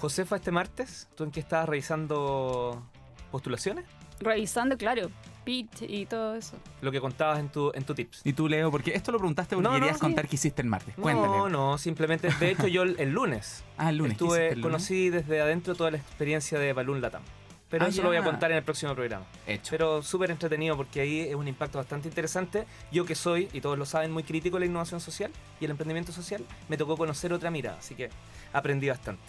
[0.00, 2.82] Josefa, este martes, ¿tú en qué estabas revisando
[3.30, 3.84] postulaciones?
[4.20, 5.10] Revisando, claro,
[5.48, 6.56] pitch y todo eso.
[6.82, 8.20] Lo que contabas en tu, en tu tips.
[8.24, 10.00] Y tú, Leo, porque esto lo preguntaste porque No, no, querías sí.
[10.02, 10.94] contar qué hiciste el martes.
[10.94, 11.28] Cuéntale.
[11.38, 14.18] No, no, simplemente, de hecho yo el, el lunes, Ah, el lunes.
[14.18, 14.62] ¿qué hiciste estuve, el lunes?
[14.64, 17.22] conocí desde adentro toda la experiencia de Balloon Latam.
[17.70, 18.26] Pero Ah, eso lo voy a ya.
[18.26, 19.24] contar en el próximo programa.
[19.46, 19.70] Hecho.
[19.70, 22.66] Pero súper entretenido porque ahí es un impacto bastante interesante.
[22.92, 25.30] Yo que soy, y todos lo saben, muy crítico de la innovación social
[25.60, 28.10] y el emprendimiento social, me tocó conocer otra mirada, así que
[28.52, 29.22] aprendí bastante.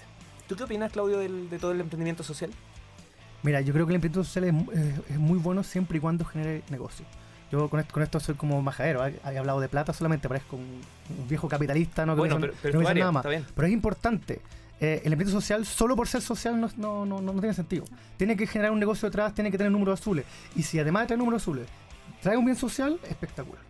[0.47, 2.49] ¿Tú qué opinas, Claudio, del- de todo el emprendimiento social?
[3.43, 6.25] Mira, yo creo que el emprendimiento social es, eh, es muy bueno siempre y cuando
[6.25, 7.05] genere negocio.
[7.51, 9.19] Yo con esto, con esto soy como majadero, ¿eh?
[9.25, 10.81] he hablado de plata solamente, parezco un,
[11.17, 13.25] un viejo capitalista, no Bueno, quiero pero, pero no área, nada más.
[13.25, 14.41] Pero es importante.
[14.79, 17.85] eh, el emprendimiento social, solo por ser social, no, no, no, no tiene sentido.
[18.17, 20.25] Tiene que generar un negocio detrás, tiene que tener números azules.
[20.55, 21.67] Y si además de tener números azules,
[22.21, 23.61] trae un bien social, espectacular.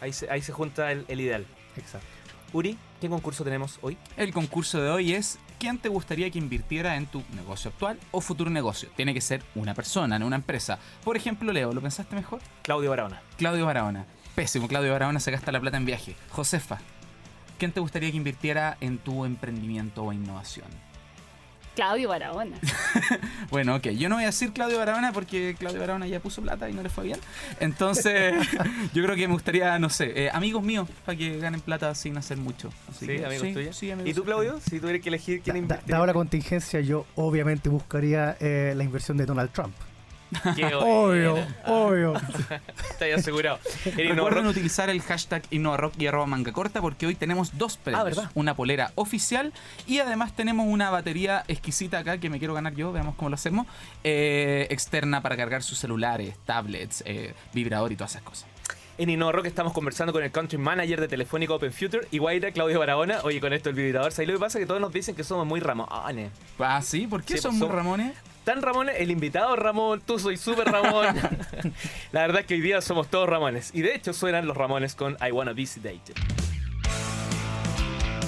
[0.00, 1.46] Ahí se, ahí se junta el, el ideal.
[1.76, 2.06] Exacto.
[2.52, 3.96] Uri, ¿qué concurso tenemos hoy?
[4.16, 8.20] El concurso de hoy es ¿quién te gustaría que invirtiera en tu negocio actual o
[8.20, 8.88] futuro negocio?
[8.96, 10.76] Tiene que ser una persona, no una empresa.
[11.04, 12.40] Por ejemplo, Leo, ¿lo pensaste mejor?
[12.62, 13.22] Claudio Barahona.
[13.36, 14.04] Claudio Barahona.
[14.34, 16.16] Pésimo, Claudio Barahona se gasta la plata en viaje.
[16.30, 16.80] Josefa,
[17.60, 20.66] ¿quién te gustaría que invirtiera en tu emprendimiento o innovación?
[21.74, 22.56] Claudio Barahona.
[23.50, 26.70] Bueno, ok, yo no voy a decir Claudio Barahona porque Claudio Barahona ya puso plata
[26.70, 27.18] y no le fue bien.
[27.60, 28.34] Entonces,
[28.94, 32.16] yo creo que me gustaría, no sé, eh, amigos míos para que ganen plata sin
[32.16, 32.70] hacer mucho.
[32.88, 33.76] Así Sí, que- amigos tuyos.
[33.76, 34.58] sí, amigos ¿Y tú, Claudio?
[34.60, 35.90] Si tuvieras que elegir quién da- invertir.
[35.92, 39.74] dado la contingencia, yo obviamente buscaría eh, la inversión de Donald Trump.
[40.56, 42.14] Qué Obvio, obvio.
[42.90, 43.58] Está ahí asegurado.
[43.96, 48.00] Recuerden utilizar el hashtag InnovaRock y arroba manga corta porque hoy tenemos dos premios.
[48.00, 48.30] Ah, ¿verdad?
[48.34, 49.52] Una polera oficial
[49.86, 53.34] y además tenemos una batería exquisita acá que me quiero ganar yo, veamos cómo lo
[53.34, 53.66] hacemos,
[54.04, 58.46] eh, externa para cargar sus celulares, tablets, eh, vibrador y todas esas cosas.
[58.98, 63.20] En InnovaRock estamos conversando con el country manager de Telefónica Open Future, Iguaira, Claudio Barahona.
[63.24, 64.12] Oye, con esto el vibrador.
[64.12, 64.58] ¿Sabes lo que pasa?
[64.58, 66.30] Que todos nos dicen que somos muy ramones.
[66.58, 67.06] Ah, ¿sí?
[67.06, 68.12] ¿Por qué Sí, son pues, muy Ramones?
[68.44, 71.06] Tan Ramones, el invitado Ramón, tú soy súper Ramón.
[72.12, 73.70] La verdad es que hoy día somos todos Ramones.
[73.72, 76.16] Y de hecho suenan los Ramones con I Wanna Be Sedated.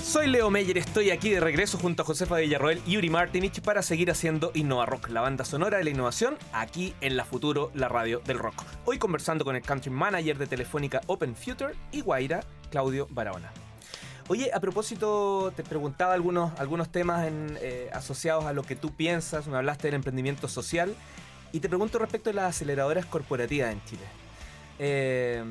[0.02, 3.82] Soy Leo Meyer, estoy aquí de regreso junto a Josefa Villarroel y Yuri Martinich para
[3.82, 7.88] seguir haciendo Innova Rock, la banda sonora de la innovación, aquí en la Futuro, la
[7.88, 8.62] radio del rock.
[8.84, 13.63] Hoy conversando con el country manager de Telefónica Open Future y Guaira, Claudio Barahona.
[14.28, 18.90] Oye, a propósito, te preguntaba algunos, algunos temas en, eh, asociados a lo que tú
[18.92, 20.94] piensas, me hablaste del emprendimiento social,
[21.52, 24.02] y te pregunto respecto de las aceleradoras corporativas en Chile.
[24.78, 25.44] Eh,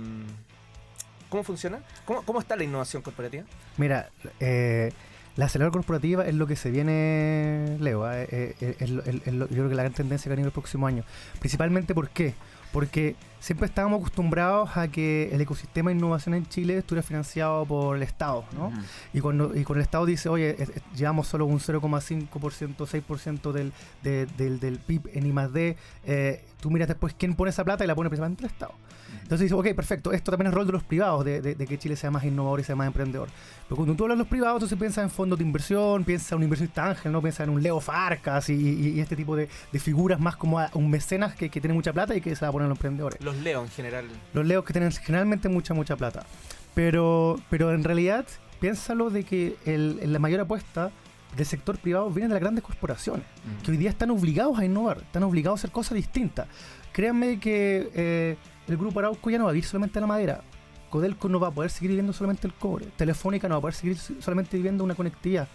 [1.30, 1.80] ¿Cómo funciona?
[2.06, 3.44] ¿Cómo, ¿Cómo está la innovación corporativa?
[3.78, 4.10] Mira,
[4.40, 4.92] eh,
[5.36, 8.12] la aceleradora corporativa es lo que se viene, Leo.
[8.12, 10.48] eh, eh, es es lo- yo creo que la gran tendencia que va a venir
[10.48, 11.04] el próximo año.
[11.40, 12.34] Principalmente, ¿por qué?
[12.72, 17.98] Porque siempre estábamos acostumbrados a que el ecosistema de innovación en Chile estuviera financiado por
[17.98, 18.72] el Estado, ¿no?
[19.14, 23.52] Y cuando, y cuando el Estado dice, oye, es- es- llevamos solo un 0,5%, 6%
[23.52, 25.76] del, de- del, del PIB en I+D,
[26.06, 28.74] eh, tú miras después quién pone esa plata y la pone principalmente el Estado.
[29.14, 31.78] Entonces dices, ok, perfecto, esto también es rol de los privados, de, de- de que
[31.78, 33.30] Chile sea más innovador y sea más emprendedor.
[33.66, 36.38] Pero cuando tú hablas de los privados, entonces piensas en fondos de inversión, piensas en
[36.40, 37.22] un inversionista ángel, ¿no?
[37.22, 40.60] Piensas en un Leo Farcas y, y- y este tipo de, de figuras más como
[40.60, 42.70] a- un mecenas que, que tiene mucha plata y que se va a poner a
[42.70, 44.06] los emprendedores Los leo en general.
[44.34, 46.26] los leos que tienen generalmente mucha, mucha plata.
[46.74, 48.26] Pero, pero en realidad,
[48.60, 50.92] piénsalo de que la mayor apuesta
[51.36, 53.26] del sector privado viene de las grandes corporaciones,
[53.64, 56.48] que hoy día están obligados a innovar, están obligados a hacer cosas distintas.
[56.92, 60.42] Créanme que eh, el grupo Arauco ya no va a vivir solamente la madera.
[60.90, 62.86] Codelco no va a poder seguir viviendo solamente el cobre.
[62.96, 65.48] Telefónica no va a poder seguir solamente viviendo una conectividad.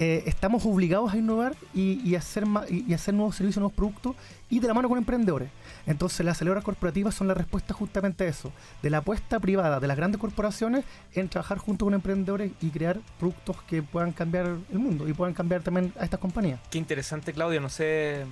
[0.00, 4.14] Eh, estamos obligados a innovar y, y hacer ma- y, hacer nuevos servicios, nuevos productos
[4.48, 5.50] y de la mano con emprendedores.
[5.86, 9.88] Entonces las aceleradoras corporativas son la respuesta justamente a eso, de la apuesta privada de
[9.88, 10.84] las grandes corporaciones
[11.14, 15.34] en trabajar junto con emprendedores y crear productos que puedan cambiar el mundo y puedan
[15.34, 16.60] cambiar también a estas compañías.
[16.70, 17.60] Qué interesante, Claudio.
[17.60, 18.24] No sé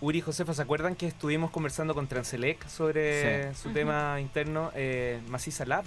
[0.00, 4.72] Uri y Josefa, ¿se acuerdan que estuvimos conversando con Transelec sobre su tema interno?
[4.74, 5.84] Eh, Maciza Lab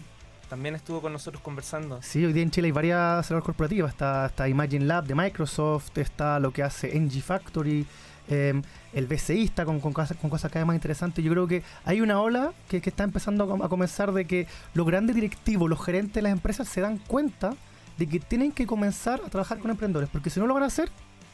[0.50, 2.00] también estuvo con nosotros conversando.
[2.02, 3.92] Sí, hoy día en Chile hay varias aceleradores corporativas.
[3.92, 7.86] Está, está Imagine Lab de Microsoft, está lo que hace NG Factory,
[8.28, 8.60] eh,
[8.94, 11.24] el BCI está con, con, cosas, con cosas cada vez más interesantes.
[11.24, 14.26] Yo creo que hay una ola que, que está empezando a, com- a comenzar de
[14.26, 17.54] que los grandes directivos, los gerentes de las empresas se dan cuenta
[17.98, 20.68] de que tienen que comenzar a trabajar con emprendedores, porque si no lo van a
[20.68, 20.90] hacer,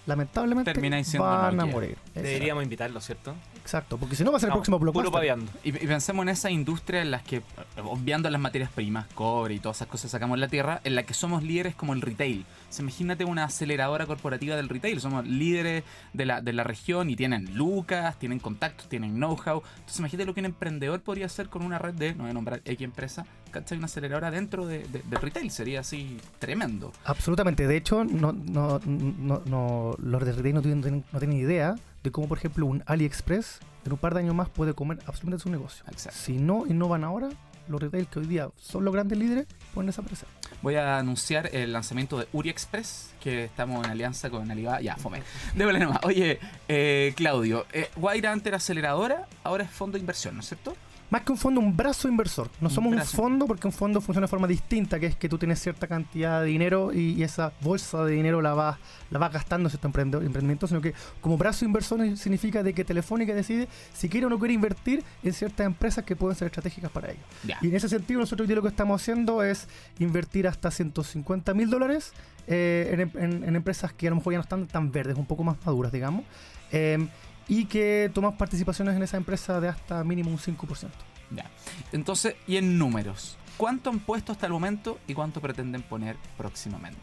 [0.05, 1.97] lamentablemente Termináis siendo van a morir.
[2.13, 3.35] Deberíamos invitarlo, ¿cierto?
[3.61, 5.37] Exacto, porque si no va a ser el No, próximo blockbuster.
[5.63, 7.41] Y, y pensemos en esa industria en las que,
[7.83, 10.95] obviando las materias primas, cobre y todas esas cosas que sacamos en la tierra, en
[10.95, 12.45] la que somos líderes como el retail.
[12.69, 14.99] O sea, imagínate una aceleradora corporativa del retail.
[14.99, 19.61] Somos líderes de la, de la región y tienen lucas, tienen contactos, tienen know-how.
[19.75, 22.33] Entonces, imagínate lo que un emprendedor podría hacer con una red de, no voy a
[22.33, 23.77] nombrar X empresa, ¿cachai?
[23.77, 25.51] Una aceleradora dentro de, de- del retail.
[25.51, 26.91] Sería así tremendo.
[27.05, 27.67] Absolutamente.
[27.67, 32.11] De hecho, no, no, no, no- los de retail no tienen, no tienen idea de
[32.11, 35.49] cómo, por ejemplo, un AliExpress en un par de años más puede comer absolutamente su
[35.49, 35.83] negocio.
[35.91, 36.19] Exacto.
[36.19, 37.29] Si no innovan ahora,
[37.67, 40.27] los retail que hoy día son los grandes líderes pueden desaparecer.
[40.61, 44.81] Voy a anunciar el lanzamiento de Uri Express, que estamos en alianza con Alibaba.
[44.81, 45.23] Ya, fome.
[45.55, 45.99] Déjale nomás.
[46.03, 50.47] Oye, eh, Claudio, eh, Guaira antes era aceleradora, ahora es fondo de inversión, ¿no es
[50.47, 50.75] cierto?
[51.11, 52.49] Más que un fondo, un brazo inversor.
[52.61, 55.37] No somos un fondo porque un fondo funciona de forma distinta, que es que tú
[55.37, 58.79] tienes cierta cantidad de dinero y, y esa bolsa de dinero la vas,
[59.11, 63.33] la vas gastando en cierto emprendimiento, sino que como brazo inversor significa de que Telefónica
[63.35, 67.11] decide si quiere o no quiere invertir en ciertas empresas que pueden ser estratégicas para
[67.11, 67.23] ellos.
[67.61, 69.67] Y en ese sentido, nosotros lo que estamos haciendo es
[69.99, 72.13] invertir hasta 150 mil dólares
[72.47, 75.17] eh, en, em- en- en empresas que a lo mejor ya no están tan verdes,
[75.17, 76.23] un poco más maduras, digamos,
[76.71, 77.05] eh,
[77.51, 80.89] y que tomas participaciones en esa empresa de hasta mínimo un 5%.
[81.31, 81.49] Ya.
[81.91, 86.99] Entonces, y en números, ¿cuánto han puesto hasta el momento y cuánto pretenden poner próximamente?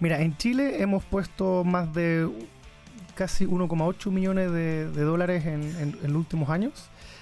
[0.00, 2.28] Mira, en Chile hemos puesto más de
[3.16, 6.72] casi 1,8 millones de, de dólares en, en- en los últimos años.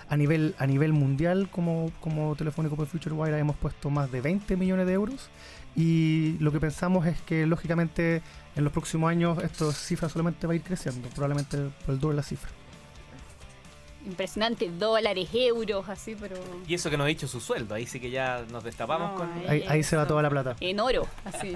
[0.09, 4.21] A nivel, a nivel mundial, como, como Telefónica por Future Wire, hemos puesto más de
[4.21, 5.31] 20 millones de euros.
[5.75, 8.23] Y lo que pensamos es que, lógicamente,
[8.55, 12.15] en los próximos años, esta cifra solamente va a ir creciendo, probablemente por el doble
[12.15, 12.51] de la cifra.
[14.07, 16.37] Impresionante, dólares, euros, así, pero.
[16.67, 19.17] Y eso que nos ha dicho su sueldo, ahí sí que ya nos destapamos No,
[19.19, 19.49] con...
[19.49, 20.57] Ahí, ahí se va toda la plata.
[20.61, 21.55] En oro, así.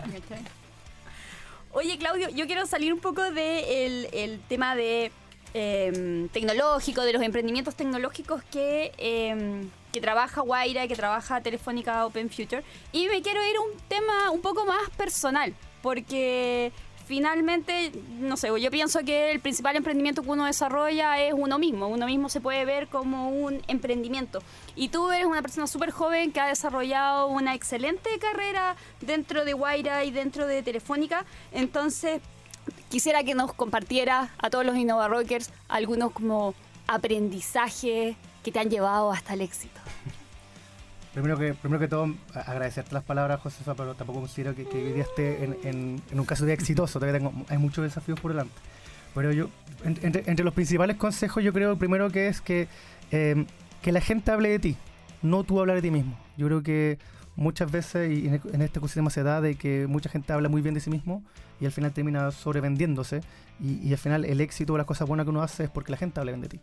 [1.72, 5.12] Oye, Claudio, yo quiero salir un poco del de el- el tema de
[5.54, 12.30] em, tecnológico, de los emprendimientos tecnológicos que, em, que trabaja Guaira, que trabaja Telefónica Open
[12.30, 12.62] Future.
[12.92, 16.70] Y me quiero ir a un tema un poco más personal, porque
[17.10, 21.88] finalmente, no sé, yo pienso que el principal emprendimiento que uno desarrolla es uno mismo.
[21.88, 24.40] Uno mismo se puede ver como un emprendimiento.
[24.76, 29.54] Y tú eres una persona súper joven que ha desarrollado una excelente carrera dentro de
[29.54, 31.26] Guaira y dentro de Telefónica.
[31.50, 32.22] Entonces,
[32.90, 36.54] quisiera que nos compartieras a todos los Innova Rockers algunos como
[36.86, 39.80] aprendizajes que te han llevado hasta el éxito.
[41.12, 45.00] Primero que, primero que todo, agradecerte las palabras, Josefa, pero tampoco considero que, que hoy
[45.00, 47.00] esté en, en- en un caso de exitoso.
[47.00, 48.54] Todavía tengo, hay muchos desafíos por delante.
[49.14, 49.48] Pero yo,
[49.84, 52.68] en- entre, entre los principales consejos, yo creo primero que es que,
[53.10, 53.44] eh,
[53.82, 54.76] que la gente hable de ti,
[55.22, 56.16] no tú hablar de ti mismo.
[56.36, 56.98] Yo creo que
[57.34, 60.62] muchas veces, y en, en este ecosistema se da de que mucha gente habla muy
[60.62, 61.24] bien de sí mismo
[61.60, 63.20] y al final termina sobrevendiéndose.
[63.58, 65.90] Y, y al final el éxito o las cosas buenas que uno hace es porque
[65.90, 66.60] la gente habla bien de ti.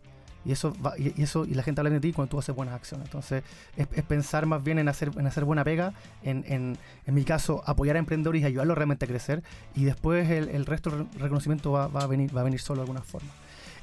[0.48, 2.56] Y eso, va- y, y eso y la gente habla de ti cuando tú haces
[2.56, 3.06] buenas acciones.
[3.08, 3.44] Entonces,
[3.76, 7.26] es, es pensar más bien en hacer, en hacer buena pega, en, en, en mi
[7.26, 9.44] caso, apoyar a emprendedores y ayudarlos realmente a crecer,
[9.76, 12.78] y después el, el resto del reconocimiento va, va a venir, va a venir solo
[12.78, 13.30] de alguna forma.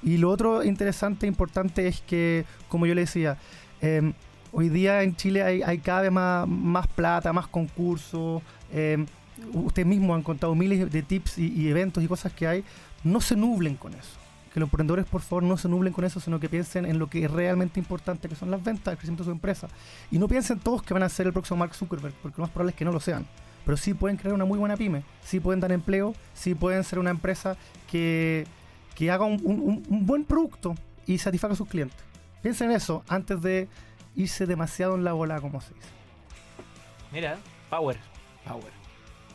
[0.03, 3.37] Y lo otro interesante, importante, es que, como yo le decía,
[3.83, 4.14] em,
[4.53, 8.42] hoy día en Chile hay, hay cada vez más, más plata, más concursos.
[8.72, 9.05] em,
[9.53, 12.64] ustedes mismos han contado miles de tips y, y eventos y cosas que hay.
[13.03, 14.23] No se nublen con eso
[14.54, 17.10] que los emprendedores por favor no se nublen con eso, sino que piensen en lo
[17.10, 19.68] que es realmente importante, que son las ventas, el crecimiento de su empresa.
[20.12, 22.50] Y no piensen todos que van a ser el próximo Mark Zuckerberg, porque lo más
[22.50, 23.26] probable es que no lo sean.
[23.64, 26.98] Pero sí pueden crear una muy buena pyme, sí pueden dar empleo, sí pueden ser
[27.00, 27.56] una empresa
[27.90, 28.46] que,
[28.94, 30.74] que haga un, un- un buen producto
[31.06, 31.98] y satisfaga a sus clientes.
[32.40, 33.68] Piensen en eso antes de
[34.14, 35.88] irse demasiado en la bola, como se dice.
[37.12, 37.38] Mira,
[37.70, 37.96] power.
[38.46, 38.84] Power.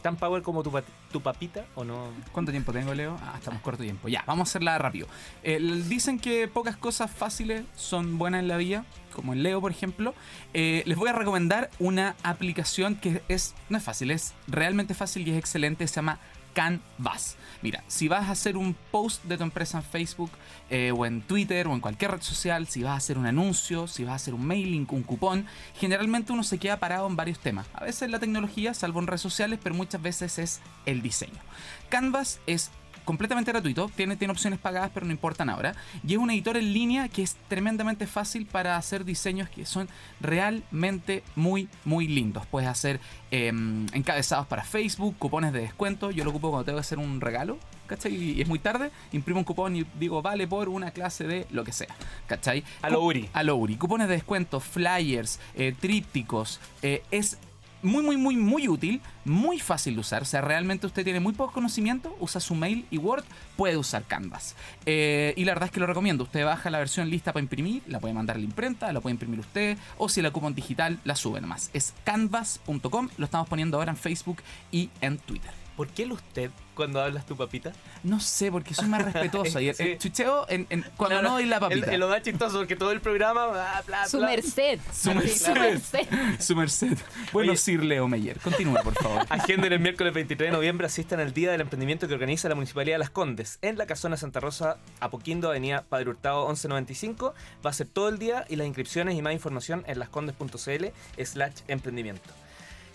[0.02, 0.72] ¿Tan power como tu,
[1.12, 2.08] tu papita o no?
[2.32, 3.18] ¿Cuánto tiempo tengo, Leo?
[3.22, 4.08] Ah, estamos corto tiempo.
[4.08, 5.08] Ya, vamos a hacerla rápido.
[5.44, 9.72] Eh, dicen que pocas cosas fáciles son buenas en la vida, como en Leo, por
[9.72, 10.14] ejemplo.
[10.54, 15.28] Eh, les voy a recomendar una aplicación que es, no es fácil, es realmente fácil
[15.28, 15.88] y es excelente.
[15.88, 16.20] Se llama
[16.60, 17.38] Canvas.
[17.62, 20.30] Mira, si vas a hacer un post de tu empresa en Facebook
[20.70, 23.88] eh, o en Twitter o en cualquier red social, si vas a hacer un anuncio,
[23.88, 25.46] si vas a hacer un mailing, un cupón,
[25.76, 27.66] generalmente uno se queda parado en varios temas.
[27.74, 31.40] A veces la tecnología, salvo en redes sociales, pero muchas veces es el diseño.
[31.88, 32.72] Canvas es
[33.10, 35.74] completamente gratuito, tiene, tiene opciones pagadas pero no importan ahora.
[36.08, 39.90] Y es un editor en línea que es tremendamente fácil para hacer diseños que son
[40.22, 42.46] realmente muy, muy lindos.
[42.46, 43.00] Puedes hacer
[43.32, 46.12] em, encabezados para Facebook, cupones de descuento.
[46.12, 47.58] Yo lo ocupo cuando tengo que hacer un regalo.
[47.88, 48.14] ¿Cachai?
[48.14, 51.64] Y es muy tarde, imprimo un cupón y digo, vale por una clase de lo
[51.64, 51.88] que sea.
[52.28, 52.64] ¿Cachai?
[52.84, 53.28] A lo Uri.
[53.34, 53.78] A lo Uri.
[53.78, 56.60] Cupones de descuento, flyers, eh, trípticos.
[56.84, 57.40] eh, es
[57.82, 60.22] muy, muy, muy, muy útil, muy fácil de usar.
[60.22, 63.24] O sea, realmente usted tiene muy poco conocimiento, usa su mail y Word,
[63.56, 64.56] puede usar Canvas.
[64.86, 66.24] Eh, y la verdad es que lo recomiendo.
[66.24, 69.14] Usted baja la versión lista para imprimir, la puede mandar a la imprenta, la puede
[69.14, 71.70] imprimir usted, o si la ocupa en digital, la sube nomás.
[71.74, 75.69] Es canvas.com, lo estamos poniendo ahora en Facebook y en Twitter.
[75.80, 77.72] ¿Por qué el usted cuando hablas tu papita?
[78.04, 79.60] No sé, porque soy más respetuoso.
[79.62, 79.84] Y el, Sí.
[79.84, 81.88] el chucheo en, en- cuando no, doy la papita.
[81.88, 83.48] El, el lo más chistoso porque todo el programa.
[83.48, 84.28] bla, bla, Su bla.
[84.28, 84.78] merced.
[84.94, 85.54] Su merced.
[85.58, 86.08] merced.
[86.38, 86.98] Su merced.
[87.32, 87.58] Bueno, Oye.
[87.58, 89.26] Sir Leo Meyer, continúe, por favor.
[89.30, 92.96] Agenden el miércoles 23 de noviembre, asistan al Día del Emprendimiento que organiza la Municipalidad
[92.96, 97.34] de Las Condes en la Casona Santa Rosa, Apoquindo, Avenida Padre Hurtado 1195.
[97.66, 100.88] Va a ser todo el día y las inscripciones y más información en lascondes.cl
[101.24, 102.30] slash emprendimiento.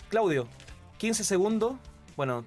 [0.09, 0.47] Claudio,
[0.99, 1.73] 15 segundos,
[2.15, 2.45] bueno,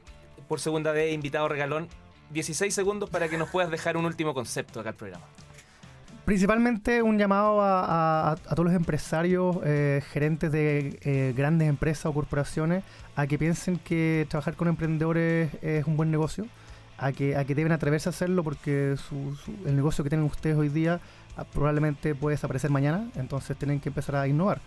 [0.49, 1.89] por segunda vez invitado regalón,
[2.31, 5.25] 16 segundos para que nos puedas dejar un último concepto acá al programa.
[6.25, 12.13] Principalmente un llamado a, a- todos los empresarios, eh, gerentes de eh, grandes empresas o
[12.13, 12.85] corporaciones,
[13.17, 16.47] a que piensen que trabajar con emprendedores es un buen negocio,
[16.99, 20.57] a que, a que deben atreverse a hacerlo porque su- el negocio que tienen ustedes
[20.59, 21.01] hoy día
[21.39, 24.61] ah, probablemente puede desaparecer mañana, entonces tienen que empezar a innovar.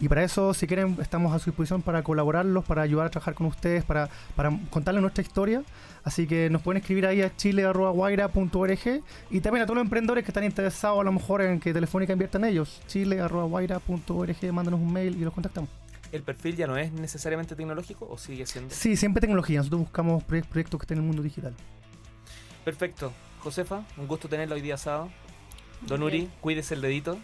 [0.00, 3.34] Y para eso, si quieren, estamos a su disposición para colaborarlos, para ayudar a trabajar
[3.34, 5.64] con ustedes, para, para contarles nuestra historia.
[6.04, 10.30] Así que nos pueden escribir ahí a chile.guaira.org y también a todos los emprendedores que
[10.30, 12.80] están interesados a lo mejor en que Telefónica invierta en ellos.
[12.86, 15.68] chile.guaira.org, mándanos un mail y los contactamos.
[16.12, 18.72] ¿El perfil ya no es necesariamente tecnológico o sigue siendo?
[18.74, 19.58] Sí, siempre tecnología.
[19.58, 21.54] Nosotros buscamos proye- proyectos que estén en el mundo digital.
[22.64, 23.12] Perfecto.
[23.40, 25.10] Josefa, un gusto tenerlo hoy día sábado.
[25.82, 27.18] Don Uri, cuídese el dedito.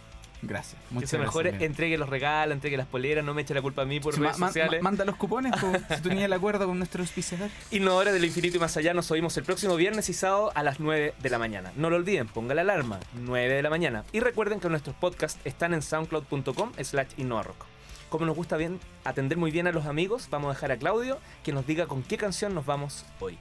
[0.46, 0.80] Gracias.
[0.88, 1.70] que Muchas se mejore, gracias.
[1.70, 4.20] entregue los regalos, entregue las poleras, no me eche la culpa a mí por Sí,
[4.20, 4.82] redes sociales.
[4.82, 7.50] ma- manda los cupones, po, si tú tenías el acuerdo con nuestro auspiciador.
[7.70, 10.80] Innovadores del infinito y más allá, nos oímos el próximo viernes y sábado a las
[10.80, 11.72] 9 de la mañana.
[11.76, 14.04] No lo olviden, ponga la alarma, 9 de la mañana.
[14.12, 17.64] Y recuerden que nuestros podcasts están en soundcloud.com slash innovarock.
[18.10, 21.18] Como nos gusta bien atender muy bien a los amigos, vamos a dejar a Claudio
[21.42, 23.38] que nos diga con qué canción nos vamos hoy.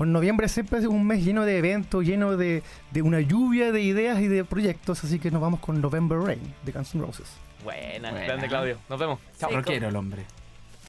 [0.00, 3.82] Bueno, noviembre siempre es un mes lleno de eventos, lleno de, de una lluvia de
[3.82, 7.26] ideas y de proyectos, así que nos vamos con November Rain de Guns N' Roses.
[7.62, 8.78] Buena, grande Claudio.
[8.88, 9.18] Nos vemos.
[9.38, 9.60] Chao, Seco.
[9.60, 10.24] rockero el hombre.